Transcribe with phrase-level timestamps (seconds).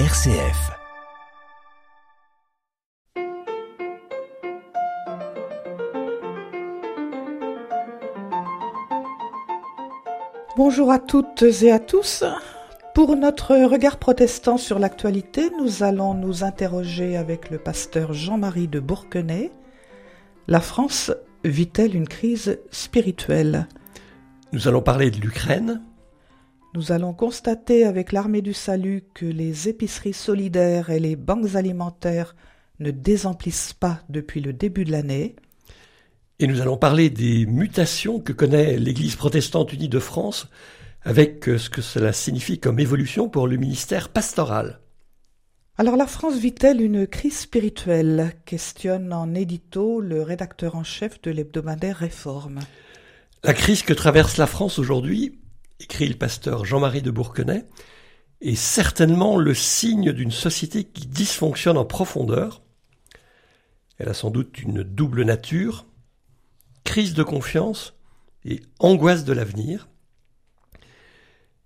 [0.00, 0.72] RCF.
[10.56, 12.24] Bonjour à toutes et à tous.
[12.92, 18.80] Pour notre regard protestant sur l'actualité, nous allons nous interroger avec le pasteur Jean-Marie de
[18.80, 19.52] Bourquenay.
[20.48, 21.12] La France
[21.44, 23.68] vit-elle une crise spirituelle?
[24.52, 25.82] Nous allons parler de l'Ukraine.
[26.76, 32.34] Nous allons constater avec l'armée du salut que les épiceries solidaires et les banques alimentaires
[32.80, 35.36] ne désemplissent pas depuis le début de l'année.
[36.40, 40.48] Et nous allons parler des mutations que connaît l'Église protestante unie de France
[41.02, 44.80] avec ce que cela signifie comme évolution pour le ministère pastoral.
[45.78, 48.32] Alors la France vit-elle une crise spirituelle?
[48.46, 52.58] Questionne en édito le rédacteur en chef de l'hebdomadaire Réforme.
[53.44, 55.38] La crise que traverse la France aujourd'hui,
[55.80, 57.64] écrit le pasteur Jean-Marie de Bourquenay,
[58.40, 62.62] est certainement le signe d'une société qui dysfonctionne en profondeur.
[63.98, 65.86] Elle a sans doute une double nature,
[66.84, 67.94] crise de confiance
[68.44, 69.88] et angoisse de l'avenir.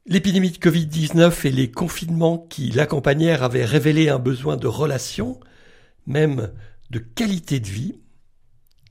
[0.07, 5.39] L'épidémie de Covid-19 et les confinements qui l'accompagnèrent avaient révélé un besoin de relations,
[6.07, 6.53] même
[6.91, 8.01] de qualité de vie.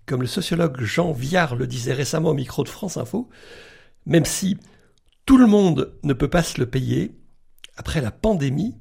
[0.05, 3.29] Comme le sociologue Jean Viard le disait récemment au micro de France Info,
[4.05, 4.57] même si
[5.27, 7.13] tout le monde ne peut pas se le payer,
[7.75, 8.77] après la pandémie,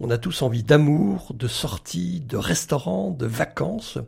[0.00, 3.98] on a tous envie d'amour, de sorties, de restaurants, de vacances.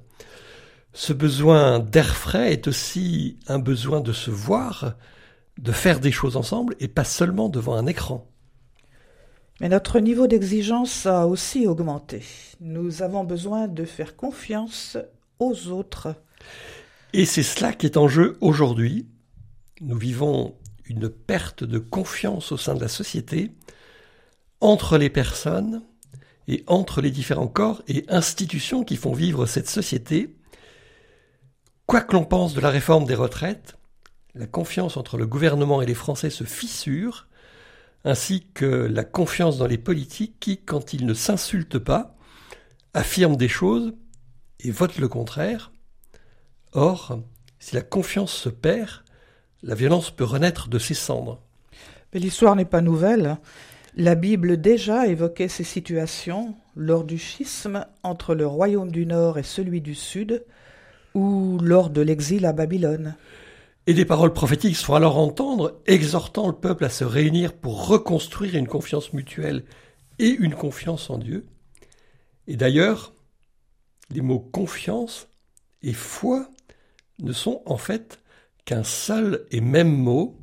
[0.94, 4.94] Ce besoin d'air frais est aussi un besoin de se voir,
[5.58, 8.26] de faire des choses ensemble et pas seulement devant un écran.
[9.60, 12.24] Mais notre niveau d'exigence a aussi augmenté.
[12.60, 14.96] Nous avons besoin de faire confiance
[15.38, 16.16] aux autres.
[17.12, 19.08] Et c'est cela qui est en jeu aujourd'hui.
[19.82, 23.52] Nous vivons une perte de confiance au sein de la société,
[24.60, 25.82] entre les personnes
[26.48, 30.36] et entre les différents corps et institutions qui font vivre cette société.
[31.86, 33.76] Quoi que l'on pense de la réforme des retraites,
[34.34, 37.28] la confiance entre le gouvernement et les Français se fissure,
[38.04, 42.16] ainsi que la confiance dans les politiques qui, quand ils ne s'insultent pas,
[42.94, 43.94] affirment des choses
[44.60, 45.72] et votent le contraire.
[46.72, 47.20] Or,
[47.58, 49.04] si la confiance se perd,
[49.62, 51.40] la violence peut renaître de ses cendres.
[52.12, 53.38] Mais l'histoire n'est pas nouvelle.
[53.96, 59.42] La Bible déjà évoquait ces situations lors du schisme entre le royaume du Nord et
[59.42, 60.44] celui du Sud,
[61.14, 63.16] ou lors de l'exil à Babylone.
[63.86, 67.86] Et des paroles prophétiques se font alors entendre, exhortant le peuple à se réunir pour
[67.86, 69.64] reconstruire une confiance mutuelle
[70.18, 71.46] et une confiance en Dieu.
[72.46, 73.12] Et d'ailleurs,
[74.10, 75.28] les mots confiance
[75.82, 76.48] et foi
[77.18, 78.21] ne sont en fait
[78.64, 80.38] qu'un seul et même mot.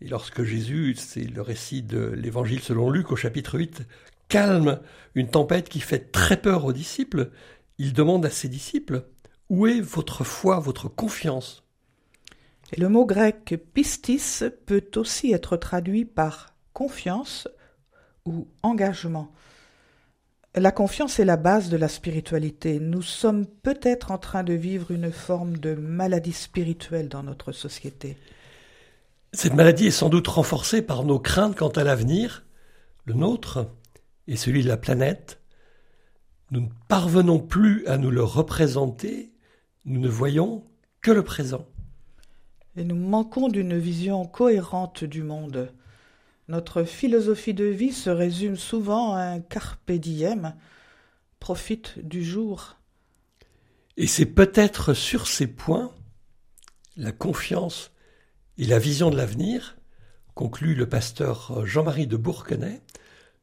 [0.00, 3.82] Et lorsque Jésus, c'est le récit de l'évangile selon Luc au chapitre 8,
[4.28, 4.80] calme
[5.14, 7.30] une tempête qui fait très peur aux disciples,
[7.78, 9.04] il demande à ses disciples,
[9.48, 11.62] où est votre foi, votre confiance?
[12.72, 17.48] Et le mot grec pistis peut aussi être traduit par confiance
[18.24, 19.32] ou engagement.
[20.56, 22.80] La confiance est la base de la spiritualité.
[22.80, 28.16] Nous sommes peut-être en train de vivre une forme de maladie spirituelle dans notre société.
[29.32, 32.46] Cette maladie est sans doute renforcée par nos craintes quant à l'avenir,
[33.04, 33.68] le nôtre
[34.26, 35.40] et celui de la planète.
[36.50, 39.32] Nous ne parvenons plus à nous le représenter,
[39.84, 40.64] nous ne voyons
[41.02, 41.66] que le présent
[42.76, 45.72] et nous manquons d'une vision cohérente du monde.
[46.48, 50.54] Notre philosophie de vie se résume souvent à un carpe diem,
[51.40, 52.76] profite du jour.
[53.96, 55.92] Et c'est peut-être sur ces points,
[56.96, 57.90] la confiance
[58.58, 59.76] et la vision de l'avenir,
[60.34, 62.80] conclut le pasteur Jean-Marie de Bourquenay,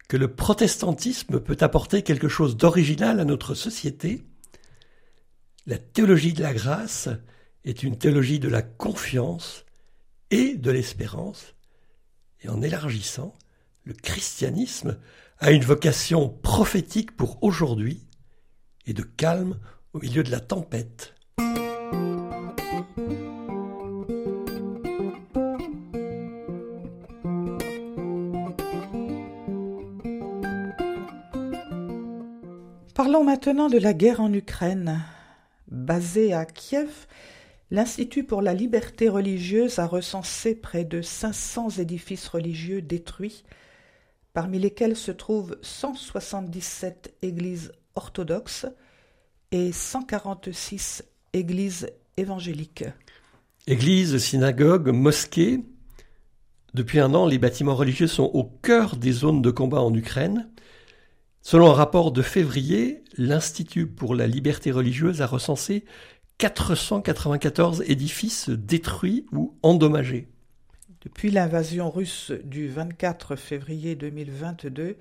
[0.07, 4.23] que le protestantisme peut apporter quelque chose d'original à notre société.
[5.65, 7.09] La théologie de la grâce
[7.65, 9.65] est une théologie de la confiance
[10.29, 11.55] et de l'espérance,
[12.43, 13.35] et en élargissant,
[13.85, 14.97] le christianisme
[15.39, 18.05] a une vocation prophétique pour aujourd'hui
[18.85, 19.59] et de calme
[19.93, 21.13] au milieu de la tempête.
[32.93, 35.01] Parlons maintenant de la guerre en Ukraine.
[35.67, 37.07] Basée à Kiev,
[37.73, 43.43] L'Institut pour la liberté religieuse a recensé près de 500 édifices religieux détruits,
[44.31, 48.67] parmi lesquels se trouvent 177 églises orthodoxes
[49.51, 51.03] et 146
[51.33, 52.85] églises évangéliques.
[53.65, 55.65] Églises, synagogues, mosquées.
[56.75, 60.47] Depuis un an, les bâtiments religieux sont au cœur des zones de combat en Ukraine.
[61.41, 65.85] Selon un rapport de février, l'Institut pour la liberté religieuse a recensé
[66.37, 70.27] 494 édifices détruits ou endommagés.
[71.01, 74.97] Depuis l'invasion russe du 24 février 2022,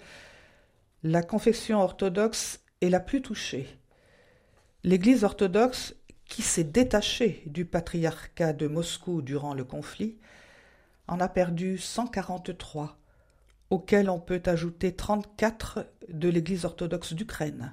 [1.05, 3.69] la confession orthodoxe est la plus touchée.
[4.85, 5.95] L'Église orthodoxe,
[6.27, 10.17] qui s'est détachée du patriarcat de Moscou durant le conflit,
[11.07, 12.99] en a perdu 143,
[13.71, 17.73] auxquels on peut ajouter 34 de l'Église orthodoxe d'Ukraine.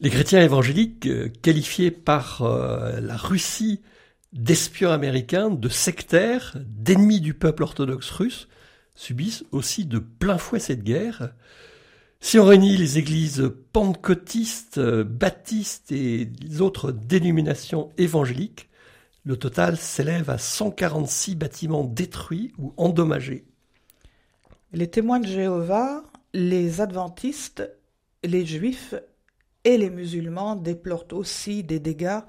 [0.00, 3.80] Les chrétiens évangéliques, euh, qualifiés par euh, la Russie
[4.32, 8.48] d'espions américains, de sectaires, d'ennemis du peuple orthodoxe russe,
[8.94, 11.32] subissent aussi de plein fouet cette guerre.
[12.20, 16.30] Si on réunit les églises pentecôtistes, baptistes et
[16.60, 18.70] autres dénominations évangéliques,
[19.24, 23.44] le total s'élève à 146 bâtiments détruits ou endommagés.
[24.72, 26.02] Les témoins de Jéhovah,
[26.32, 27.68] les adventistes,
[28.24, 28.94] les juifs
[29.64, 32.20] et les musulmans déplorent aussi des dégâts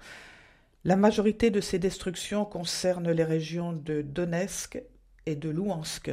[0.86, 4.82] la majorité de ces destructions concernent les régions de Donetsk
[5.26, 6.12] et de Louhansk.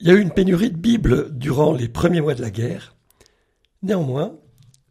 [0.00, 2.96] Il y a eu une pénurie de Bibles durant les premiers mois de la guerre.
[3.82, 4.36] Néanmoins,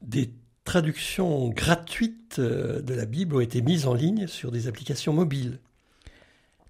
[0.01, 0.31] des
[0.63, 5.59] traductions gratuites euh, de la Bible ont été mises en ligne sur des applications mobiles.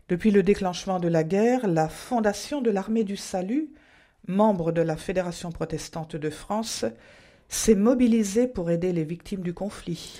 [0.09, 3.69] Depuis le déclenchement de la guerre, la Fondation de l'Armée du Salut,
[4.27, 6.85] membre de la Fédération protestante de France,
[7.53, 10.19] s'est mobilisée pour aider les victimes du conflit.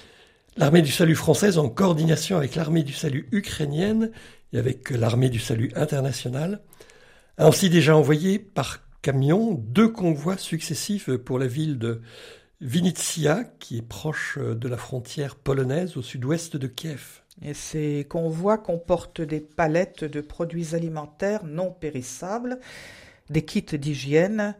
[0.55, 4.11] L'armée du salut française, en coordination avec l'armée du salut ukrainienne
[4.53, 6.61] et avec l'armée du salut internationale,
[7.37, 12.01] a ainsi déjà envoyé par camion deux convois successifs pour la ville de
[12.61, 17.23] Vinitsia, qui est proche de la frontière polonaise au sud-ouest de Kiev.
[17.41, 22.59] Et ces convois comportent des palettes de produits alimentaires non périssables,
[23.31, 24.55] des kits d'hygiène,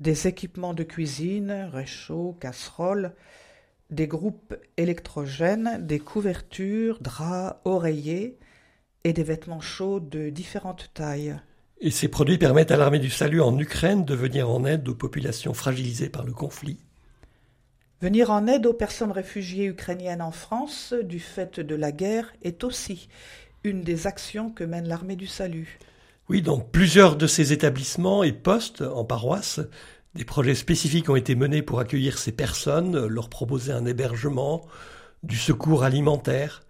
[0.00, 3.12] des équipements de cuisine, réchauds, casseroles,
[3.90, 8.38] des groupes électrogènes, des couvertures, draps, oreillers
[9.04, 11.36] et des vêtements chauds de différentes tailles.
[11.80, 14.94] Et ces produits permettent à l'armée du salut en Ukraine de venir en aide aux
[14.94, 16.78] populations fragilisées par le conflit.
[18.00, 22.64] Venir en aide aux personnes réfugiées ukrainiennes en France du fait de la guerre est
[22.64, 23.08] aussi
[23.64, 25.78] une des actions que mène l'armée du salut.
[26.28, 29.60] Oui, donc plusieurs de ces établissements et postes en paroisse
[30.14, 34.64] des projets spécifiques ont été menés pour accueillir ces personnes, leur proposer un hébergement,
[35.22, 36.62] du secours alimentaire.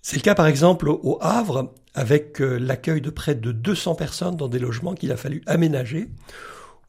[0.00, 4.36] C'est le cas par exemple au Havre, avec euh, l'accueil de près de 200 personnes
[4.36, 6.10] dans des logements qu'il a fallu aménager,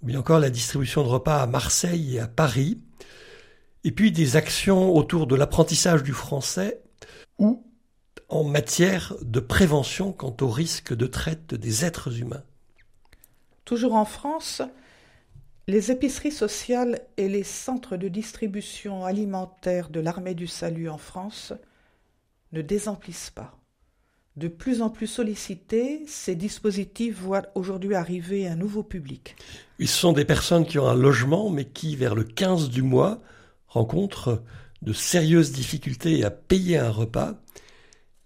[0.02, 2.80] ou bien encore la distribution de repas à Marseille et à Paris,
[3.84, 6.82] et puis des actions autour de l'apprentissage du français
[7.40, 7.66] ou
[8.30, 12.44] en matière de prévention quant au risque de traite des êtres humains.
[13.66, 14.62] Toujours en France,
[15.68, 21.54] les épiceries sociales et les centres de distribution alimentaire de l'armée du salut en France
[22.52, 23.60] ne désemplissent pas.
[24.36, 29.36] De plus en plus sollicités, ces dispositifs voient aujourd'hui arriver un nouveau public.
[29.80, 33.22] Ils sont des personnes qui ont un logement, mais qui, vers le 15 du mois,
[33.68, 34.42] rencontrent
[34.82, 37.42] de sérieuses difficultés à payer un repas.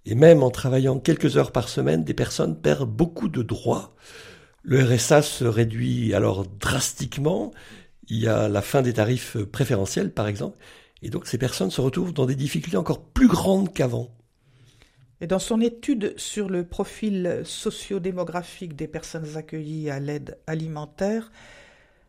[0.05, 3.95] Et même en travaillant quelques heures par semaine, des personnes perdent beaucoup de droits.
[4.63, 7.51] Le RSA se réduit alors drastiquement.
[8.09, 10.57] Il y a la fin des tarifs préférentiels, par exemple.
[11.01, 14.09] Et donc ces personnes se retrouvent dans des difficultés encore plus grandes qu'avant.
[15.21, 21.31] Et dans son étude sur le profil socio-démographique des personnes accueillies à l'aide alimentaire,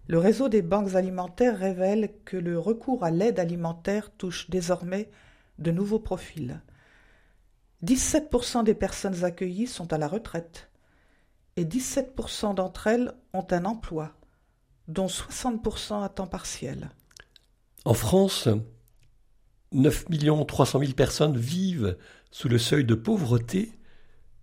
[0.07, 5.11] le réseau des banques alimentaires révèle que le recours à l'aide alimentaire touche désormais
[5.59, 6.61] de nouveaux profils.
[7.85, 10.71] 17% des personnes accueillies sont à la retraite
[11.57, 14.17] et 17% d'entre elles ont un emploi,
[14.89, 16.91] dont 60% à temps partiel.
[17.85, 18.49] En France,
[19.73, 20.07] 9
[20.47, 21.97] 300 000 personnes vivent
[22.31, 23.73] sous le seuil de pauvreté,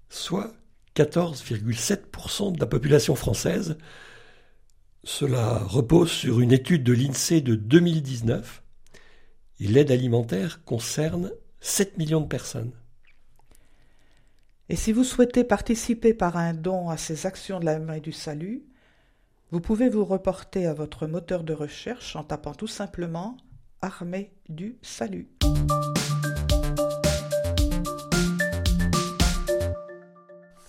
[0.10, 0.54] soit
[0.96, 3.78] 14,7% de la population française.
[5.04, 8.62] Cela repose sur une étude de l'INSEE de 2019
[9.60, 12.72] et l'aide alimentaire concerne 7 millions de personnes.
[14.72, 18.64] Et si vous souhaitez participer par un don à ces actions de l'armée du salut,
[19.52, 23.36] vous pouvez vous reporter à votre moteur de recherche en tapant tout simplement
[23.82, 25.28] Armée du salut.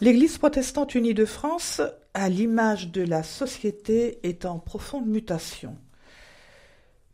[0.01, 1.81] L'Église protestante unie de France,
[2.13, 5.79] à l'image de la société, est en profonde mutation.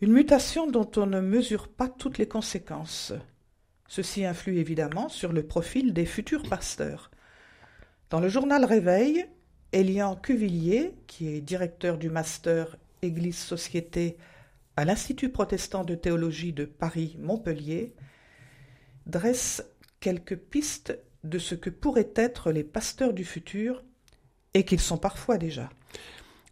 [0.00, 3.12] Une mutation dont on ne mesure pas toutes les conséquences.
[3.88, 7.10] Ceci influe évidemment sur le profil des futurs pasteurs.
[8.10, 9.26] Dans le journal Réveil,
[9.72, 14.18] Elian Cuvillier, qui est directeur du master Église-Société
[14.76, 17.94] à l'Institut protestant de théologie de Paris-Montpellier,
[19.06, 19.64] dresse
[20.00, 23.82] quelques pistes de ce que pourraient être les pasteurs du futur
[24.54, 25.70] et qu'ils sont parfois déjà.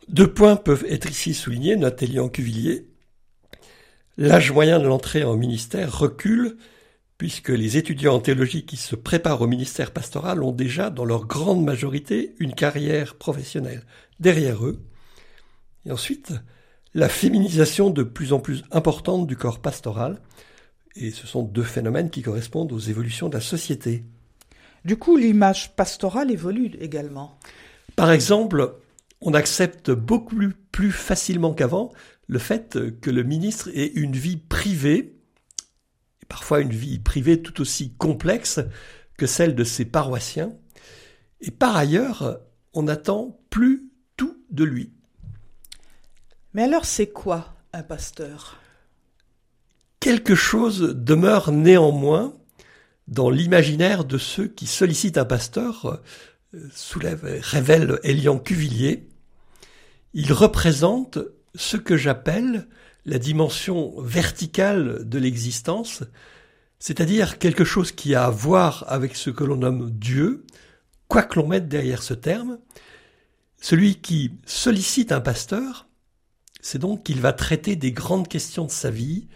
[0.08, 2.88] Deux points peuvent être ici soulignés, note Elian Cuvillier.
[4.16, 6.56] L'âge moyen de l'entrée en ministère recule
[7.18, 11.26] puisque les étudiants en théologie qui se préparent au ministère pastoral ont déjà, dans leur
[11.26, 13.82] grande majorité, une carrière professionnelle
[14.20, 14.82] derrière eux.
[15.86, 16.32] Et ensuite,
[16.94, 20.20] la féminisation de plus en plus importante du corps pastoral,
[20.94, 24.04] et ce sont deux phénomènes qui correspondent aux évolutions de la société.
[24.84, 27.38] Du coup, l'image pastorale évolue également.
[27.96, 28.76] Par exemple,
[29.20, 30.38] on accepte beaucoup
[30.70, 31.92] plus facilement qu'avant
[32.28, 35.15] le fait que le ministre ait une vie privée,
[36.26, 38.60] et parfois une vie privée tout aussi complexe
[39.16, 40.52] que celle de ses paroissiens.
[41.40, 42.40] Et par ailleurs,
[42.74, 44.92] on n'attend plus tout de lui.
[46.52, 48.58] Mais alors c'est quoi un pasteur?
[50.00, 52.34] Quelque chose demeure néanmoins
[53.08, 56.02] dans l'imaginaire de ceux qui sollicitent un pasteur,
[56.54, 59.08] euh, soulève, révèle Elian Cuvillier.
[60.12, 61.18] Il représente
[61.54, 62.68] ce que j'appelle
[63.06, 66.02] la dimension verticale de l'existence,
[66.78, 70.44] c'est-à-dire quelque chose qui a à voir avec ce que l'on nomme Dieu,
[71.08, 72.58] quoi que l'on mette derrière ce terme.
[73.60, 75.88] Celui qui sollicite un pasteur,
[76.60, 79.28] c'est donc qu'il va traiter des grandes questions de sa vie,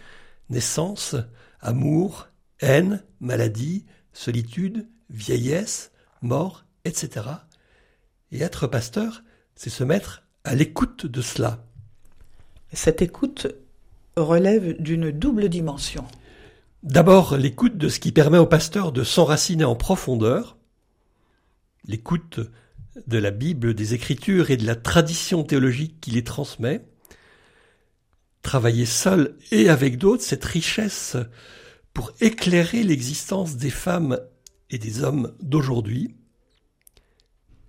[0.49, 1.15] naissance,
[1.61, 2.27] amour,
[2.59, 7.25] haine, maladie, solitude, vieillesse, mort, etc.
[8.31, 9.23] Et être pasteur,
[9.55, 11.63] c'est se mettre à l'écoute de cela.
[12.73, 13.47] Cette écoute
[14.15, 16.05] relève d'une double dimension.
[16.83, 20.57] D'abord, l'écoute de ce qui permet au pasteur de s'enraciner en profondeur,
[21.85, 22.39] l'écoute
[23.07, 26.83] de la Bible, des Écritures et de la tradition théologique qui les transmet,
[28.41, 31.15] travailler seul et avec d'autres cette richesse
[31.93, 34.19] pour éclairer l'existence des femmes
[34.69, 36.15] et des hommes d'aujourd'hui.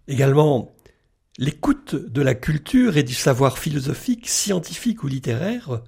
[0.09, 0.75] Également,
[1.39, 5.83] l'écoute de la culture et du savoir philosophique, scientifique ou littéraire,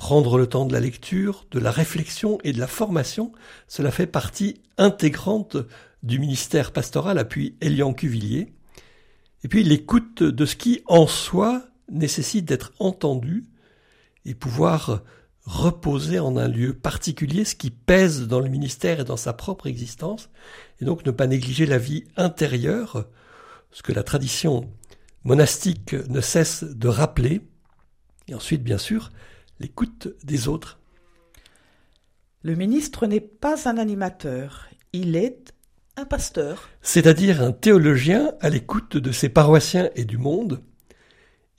[0.00, 3.32] prendre le temps de la lecture, de la réflexion et de la formation,
[3.68, 5.58] cela fait partie intégrante
[6.02, 8.54] du ministère pastoral appui Elian Cuvillier.
[9.44, 13.44] Et puis l'écoute de ce qui en soi nécessite d'être entendu
[14.24, 15.02] et pouvoir
[15.44, 19.66] reposer en un lieu particulier ce qui pèse dans le ministère et dans sa propre
[19.66, 20.30] existence,
[20.80, 23.04] et donc ne pas négliger la vie intérieure,
[23.70, 24.72] ce que la tradition
[25.24, 27.42] monastique ne cesse de rappeler,
[28.28, 29.10] et ensuite, bien sûr,
[29.60, 30.80] l'écoute des autres.
[32.42, 35.52] Le ministre n'est pas un animateur, il est
[35.96, 36.70] un pasteur.
[36.80, 40.62] C'est-à-dire un théologien à l'écoute de ses paroissiens et du monde.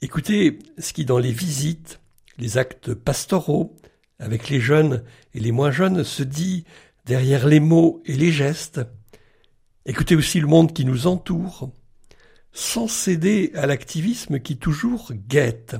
[0.00, 2.00] Écoutez ce qui, dans les visites,
[2.38, 3.76] les actes pastoraux,
[4.18, 5.04] avec les jeunes
[5.34, 6.64] et les moins jeunes, se dit
[7.06, 8.80] derrière les mots et les gestes.
[9.86, 11.70] Écoutez aussi le monde qui nous entoure,
[12.52, 15.76] sans céder à l'activisme qui toujours guette.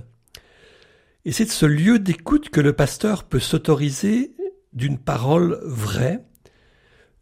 [1.25, 4.35] Et c'est de ce lieu d'écoute que le pasteur peut s'autoriser
[4.73, 6.25] d'une parole vraie,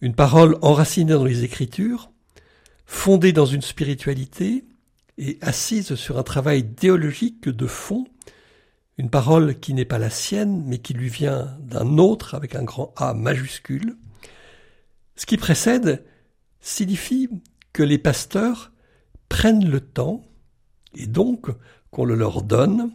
[0.00, 2.10] une parole enracinée dans les Écritures,
[2.86, 4.64] fondée dans une spiritualité
[5.18, 8.06] et assise sur un travail théologique de fond
[9.00, 12.62] une parole qui n'est pas la sienne, mais qui lui vient d'un autre avec un
[12.62, 13.96] grand A majuscule.
[15.16, 16.04] Ce qui précède
[16.60, 17.30] signifie
[17.72, 18.72] que les pasteurs
[19.30, 20.20] prennent le temps,
[20.94, 21.46] et donc
[21.90, 22.92] qu'on le leur donne,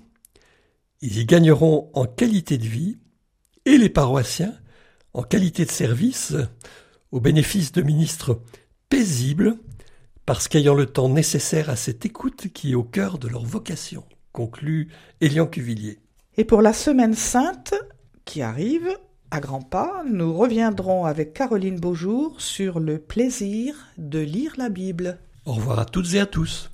[1.06, 2.98] ils y gagneront en qualité de vie,
[3.66, 4.56] et les paroissiens
[5.14, 6.34] en qualité de service,
[7.12, 8.42] au bénéfice de ministres
[8.90, 9.56] paisibles,
[10.26, 14.04] parce qu'ayant le temps nécessaire à cette écoute qui est au cœur de leur vocation
[14.32, 14.90] conclut
[15.22, 16.00] Elian Cuvillier.
[16.38, 17.76] Et pour la semaine sainte
[18.26, 18.90] qui arrive,
[19.30, 25.20] à grands pas, nous reviendrons avec Caroline Beaujour sur le plaisir de lire la Bible.
[25.46, 26.72] Au revoir à toutes et à tous.